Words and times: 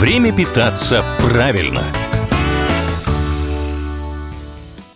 Время 0.00 0.34
питаться 0.34 1.04
правильно. 1.18 1.82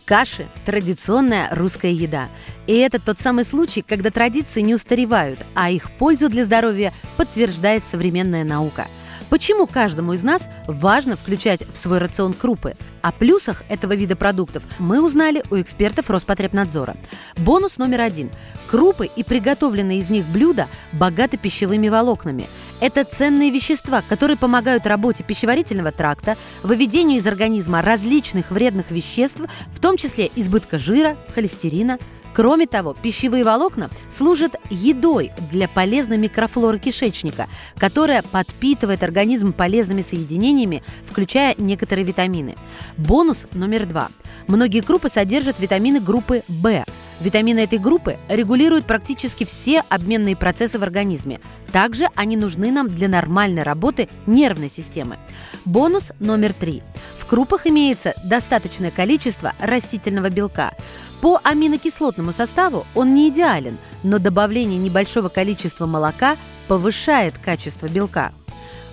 Каши– 0.07 0.47
традиционная 0.65 1.55
русская 1.55 1.93
еда. 1.93 2.29
И 2.67 2.73
это 2.73 2.99
тот 2.99 3.19
самый 3.19 3.45
случай, 3.45 3.83
когда 3.83 4.11
традиции 4.11 4.63
не 4.63 4.75
устаревают, 4.75 5.45
а 5.55 5.71
их 5.71 5.91
пользу 5.99 6.31
для 6.31 6.43
здоровья 6.43 6.91
подтверждает 7.19 7.85
современная 7.85 8.45
наука– 8.45 8.87
Почему 9.35 9.67
каждому 9.67 10.13
из 10.13 10.23
нас 10.23 10.49
важно 10.69 11.17
включать 11.17 11.69
в 11.69 11.77
свой 11.77 11.99
рацион 11.99 12.35
крупы? 12.35 12.77
О 13.03 13.11
плюсах 13.11 13.65
этого 13.69 13.95
вида 13.95 14.15
продуктов 14.15 14.63
мы 14.79 15.03
узнали 15.03 15.43
у 15.51 15.61
экспертов 15.61 16.09
Роспотребнадзора. 16.09 16.97
Бонус 17.37 17.77
номер 17.79 18.03
один. 18.03 18.31
Крупы 18.71 19.11
и 19.17 19.25
приготовленные 19.25 19.99
из 19.99 20.09
них 20.09 20.25
блюда 20.27 20.69
богаты 20.93 21.37
пищевыми 21.37 21.89
волокнами. 21.89 22.49
Это 22.81 23.05
ценные 23.05 23.51
вещества, 23.51 24.03
которые 24.09 24.37
помогают 24.37 24.87
работе 24.87 25.23
пищеварительного 25.25 25.93
тракта, 25.93 26.37
выведению 26.63 27.19
из 27.19 27.27
организма 27.27 27.83
различных 27.83 28.51
вредных 28.51 28.91
веществ, 28.91 29.41
в 29.73 29.81
том 29.81 29.97
числе 29.97 30.31
избытка 30.35 30.79
жира, 30.79 31.17
холестерина, 31.35 31.99
Кроме 32.35 32.67
того, 32.67 32.97
пищевые 33.01 33.45
волокна 33.45 33.91
служат 34.11 34.57
едой 34.69 35.31
для 35.53 35.69
полезной 35.69 36.19
микрофлоры 36.19 36.81
кишечника, 36.81 37.47
которая 37.77 38.23
подпитывает 38.23 39.05
организм 39.05 39.53
полезными 39.53 40.01
соединениями, 40.01 40.83
включая 41.09 41.55
некоторые 41.59 42.05
витамины. 42.05 42.57
Бонус 42.97 43.47
номер 43.53 43.87
два. 43.87 44.09
Многие 44.49 44.81
крупы 44.81 45.09
содержат 45.11 45.61
витамины 45.61 46.01
группы 46.01 46.43
В. 46.49 46.85
Витамины 47.21 47.61
этой 47.61 47.79
группы 47.79 48.19
регулируют 48.29 48.87
практически 48.87 49.45
все 49.45 49.83
обменные 49.89 50.37
процессы 50.37 50.79
в 50.79 50.83
организме. 50.83 51.41
Также 51.73 52.09
они 52.15 52.37
нужны 52.37 52.71
нам 52.71 52.89
для 52.89 53.09
нормальной 53.09 53.63
работы 53.63 54.09
нервной 54.27 54.71
системы. 54.71 55.19
Бонус 55.65 56.13
номер 56.19 56.53
три. 56.53 56.83
В 57.19 57.27
крупах 57.27 57.67
имеется 57.67 58.15
достаточное 58.25 58.91
количество 58.91 59.55
растительного 59.59 60.29
белка. 60.29 60.73
По 61.21 61.41
аминокислотному 61.43 62.33
составу 62.33 62.87
он 62.95 63.15
не 63.15 63.29
идеален, 63.29 63.79
но 64.03 64.19
добавление 64.19 64.79
небольшого 64.79 65.29
количества 65.29 65.87
молока 65.87 66.37
повышает 66.69 67.39
качество 67.39 67.87
белка. 67.87 68.33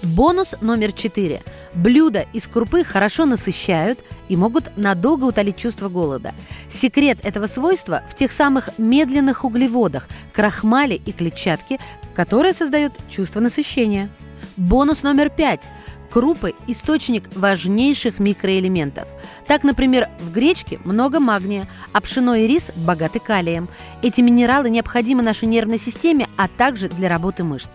Бонус 0.01 0.55
номер 0.61 0.93
четыре. 0.93 1.41
Блюда 1.73 2.25
из 2.33 2.47
крупы 2.47 2.83
хорошо 2.83 3.25
насыщают 3.25 3.99
и 4.27 4.35
могут 4.35 4.75
надолго 4.77 5.25
утолить 5.25 5.57
чувство 5.57 5.87
голода. 5.87 6.33
Секрет 6.69 7.19
этого 7.23 7.47
свойства 7.47 8.03
в 8.09 8.15
тех 8.15 8.31
самых 8.31 8.69
медленных 8.77 9.45
углеводах, 9.45 10.07
крахмале 10.33 10.97
и 10.97 11.11
клетчатке, 11.11 11.79
которые 12.13 12.53
создают 12.53 12.93
чувство 13.09 13.39
насыщения. 13.39 14.09
Бонус 14.57 15.03
номер 15.03 15.29
пять. 15.29 15.61
Крупы– 16.09 16.53
источник 16.67 17.23
важнейших 17.37 18.19
микроэлементов. 18.19 19.07
Так, 19.47 19.63
например, 19.63 20.09
в 20.19 20.29
гречке 20.33 20.77
много 20.83 21.21
магния, 21.21 21.69
а 21.93 22.01
пшено 22.01 22.35
и 22.35 22.47
рис 22.47 22.71
богаты 22.75 23.19
калием. 23.19 23.69
Эти 24.01 24.19
минералы 24.19 24.69
необходимы 24.69 25.23
нашей 25.23 25.47
нервной 25.47 25.79
системе, 25.79 26.27
а 26.35 26.49
также 26.49 26.89
для 26.89 27.07
работы 27.07 27.45
мышц. 27.45 27.69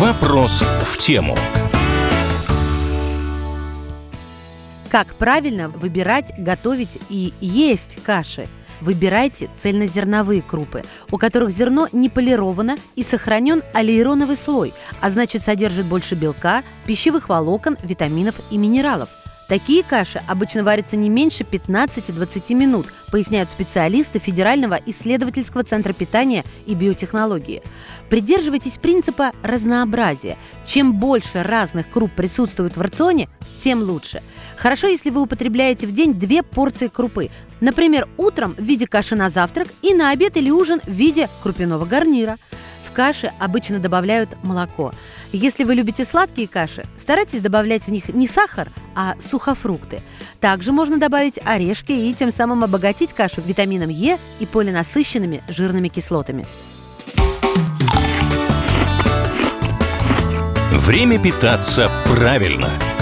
Вопрос 0.00 0.64
в 0.82 0.98
тему. 0.98 1.36
Как 4.94 5.12
правильно 5.16 5.68
выбирать, 5.70 6.30
готовить 6.38 7.00
и 7.08 7.32
есть 7.40 8.00
каши– 8.04 8.46
Выбирайте 8.80 9.48
цельнозерновые 9.52 10.42
крупы, 10.42 10.82
у 11.10 11.16
которых 11.16 11.50
зерно 11.50 11.88
не 11.92 12.08
полировано 12.08 12.76
и 12.96 13.02
сохранен 13.02 13.62
аллеироновый 13.72 14.36
слой, 14.36 14.74
а 15.00 15.10
значит 15.10 15.42
содержит 15.42 15.86
больше 15.86 16.16
белка, 16.16 16.62
пищевых 16.84 17.28
волокон, 17.28 17.78
витаминов 17.82 18.34
и 18.50 18.58
минералов. 18.58 19.08
Такие 19.48 19.82
каши 19.82 20.22
обычно 20.26 20.64
варятся 20.64 20.96
не 20.96 21.10
меньше 21.10 21.44
15-20 21.44 22.54
минут, 22.54 22.86
поясняют 23.10 23.50
специалисты 23.50 24.18
Федерального 24.18 24.80
исследовательского 24.86 25.64
центра 25.64 25.92
питания 25.92 26.44
и 26.66 26.74
биотехнологии. 26.74 27.62
Придерживайтесь 28.08 28.78
принципа 28.78 29.32
разнообразия. 29.42 30.38
Чем 30.66 30.94
больше 30.94 31.42
разных 31.42 31.90
круп 31.90 32.10
присутствует 32.12 32.76
в 32.76 32.80
рационе, 32.80 33.28
тем 33.58 33.82
лучше. 33.82 34.22
Хорошо, 34.56 34.86
если 34.86 35.10
вы 35.10 35.20
употребляете 35.20 35.86
в 35.86 35.92
день 35.92 36.14
две 36.14 36.42
порции 36.42 36.88
крупы. 36.88 37.30
Например, 37.60 38.08
утром 38.16 38.54
в 38.54 38.62
виде 38.62 38.86
каши 38.86 39.14
на 39.14 39.28
завтрак 39.28 39.68
и 39.82 39.94
на 39.94 40.10
обед 40.10 40.36
или 40.38 40.50
ужин 40.50 40.80
в 40.84 40.90
виде 40.90 41.28
крупяного 41.42 41.84
гарнира. 41.84 42.38
В 42.86 42.92
каши 42.92 43.30
обычно 43.38 43.78
добавляют 43.78 44.30
молоко. 44.42 44.92
Если 45.32 45.64
вы 45.64 45.74
любите 45.74 46.04
сладкие 46.04 46.48
каши, 46.48 46.84
старайтесь 46.96 47.40
добавлять 47.40 47.84
в 47.84 47.88
них 47.88 48.08
не 48.08 48.26
сахар, 48.26 48.68
а 48.94 49.14
сухофрукты. 49.20 50.00
Также 50.40 50.72
можно 50.72 50.98
добавить 50.98 51.38
орешки 51.44 51.92
и 51.92 52.14
тем 52.14 52.32
самым 52.32 52.64
обогатить 52.64 53.12
кашу 53.12 53.40
витамином 53.40 53.90
Е 53.90 54.18
и 54.40 54.46
полинасыщенными 54.46 55.42
жирными 55.48 55.88
кислотами. 55.88 56.46
Время 60.72 61.18
питаться 61.18 61.90
правильно– 62.06 62.70